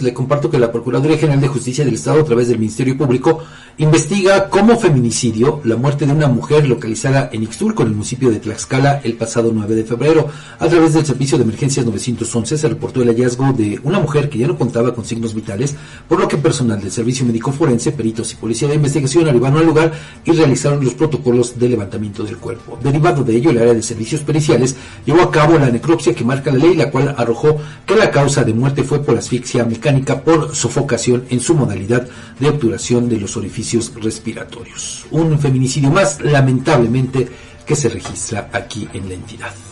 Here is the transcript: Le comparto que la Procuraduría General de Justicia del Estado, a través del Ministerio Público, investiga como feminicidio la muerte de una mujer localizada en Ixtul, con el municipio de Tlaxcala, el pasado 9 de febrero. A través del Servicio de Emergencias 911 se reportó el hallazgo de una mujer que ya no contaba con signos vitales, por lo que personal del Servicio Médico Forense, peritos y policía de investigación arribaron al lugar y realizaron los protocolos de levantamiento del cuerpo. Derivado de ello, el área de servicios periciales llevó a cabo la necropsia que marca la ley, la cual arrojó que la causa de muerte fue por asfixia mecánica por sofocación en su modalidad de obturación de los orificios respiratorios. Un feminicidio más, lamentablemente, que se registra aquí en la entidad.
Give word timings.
Le 0.00 0.14
comparto 0.14 0.48
que 0.48 0.60
la 0.60 0.70
Procuraduría 0.70 1.18
General 1.18 1.40
de 1.40 1.48
Justicia 1.48 1.84
del 1.84 1.94
Estado, 1.94 2.20
a 2.20 2.24
través 2.24 2.46
del 2.46 2.60
Ministerio 2.60 2.96
Público, 2.96 3.40
investiga 3.78 4.48
como 4.48 4.78
feminicidio 4.78 5.60
la 5.64 5.74
muerte 5.74 6.06
de 6.06 6.12
una 6.12 6.28
mujer 6.28 6.68
localizada 6.68 7.30
en 7.32 7.42
Ixtul, 7.42 7.74
con 7.74 7.88
el 7.88 7.94
municipio 7.94 8.30
de 8.30 8.38
Tlaxcala, 8.38 9.00
el 9.02 9.14
pasado 9.14 9.50
9 9.52 9.74
de 9.74 9.82
febrero. 9.82 10.28
A 10.60 10.68
través 10.68 10.94
del 10.94 11.04
Servicio 11.04 11.36
de 11.36 11.42
Emergencias 11.42 11.84
911 11.84 12.58
se 12.58 12.68
reportó 12.68 13.02
el 13.02 13.08
hallazgo 13.08 13.52
de 13.52 13.80
una 13.82 13.98
mujer 13.98 14.28
que 14.28 14.38
ya 14.38 14.46
no 14.46 14.56
contaba 14.56 14.94
con 14.94 15.04
signos 15.04 15.34
vitales, 15.34 15.74
por 16.08 16.20
lo 16.20 16.28
que 16.28 16.36
personal 16.36 16.80
del 16.80 16.92
Servicio 16.92 17.26
Médico 17.26 17.50
Forense, 17.50 17.90
peritos 17.90 18.32
y 18.32 18.36
policía 18.36 18.68
de 18.68 18.76
investigación 18.76 19.28
arribaron 19.28 19.58
al 19.58 19.66
lugar 19.66 19.92
y 20.24 20.30
realizaron 20.30 20.84
los 20.84 20.94
protocolos 20.94 21.58
de 21.58 21.70
levantamiento 21.70 22.22
del 22.22 22.36
cuerpo. 22.38 22.78
Derivado 22.80 23.24
de 23.24 23.34
ello, 23.34 23.50
el 23.50 23.58
área 23.58 23.74
de 23.74 23.82
servicios 23.82 24.20
periciales 24.20 24.76
llevó 25.04 25.22
a 25.22 25.32
cabo 25.32 25.58
la 25.58 25.70
necropsia 25.70 26.14
que 26.14 26.24
marca 26.24 26.52
la 26.52 26.58
ley, 26.58 26.76
la 26.76 26.88
cual 26.88 27.16
arrojó 27.18 27.56
que 27.84 27.96
la 27.96 28.12
causa 28.12 28.44
de 28.44 28.54
muerte 28.54 28.84
fue 28.84 29.02
por 29.02 29.18
asfixia 29.18 29.64
mecánica 29.92 30.22
por 30.22 30.54
sofocación 30.54 31.24
en 31.30 31.40
su 31.40 31.54
modalidad 31.54 32.06
de 32.38 32.48
obturación 32.48 33.08
de 33.08 33.18
los 33.18 33.36
orificios 33.36 33.92
respiratorios. 33.94 35.06
Un 35.10 35.38
feminicidio 35.38 35.90
más, 35.90 36.20
lamentablemente, 36.20 37.28
que 37.64 37.74
se 37.74 37.88
registra 37.88 38.50
aquí 38.52 38.86
en 38.92 39.08
la 39.08 39.14
entidad. 39.14 39.68